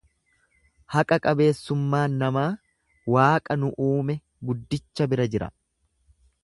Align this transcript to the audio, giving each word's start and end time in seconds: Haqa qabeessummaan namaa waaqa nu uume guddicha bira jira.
Haqa 0.95 1.19
qabeessummaan 1.25 2.17
namaa 2.23 2.47
waaqa 3.17 3.59
nu 3.65 3.73
uume 3.91 4.19
guddicha 4.51 5.11
bira 5.13 5.31
jira. 5.35 5.55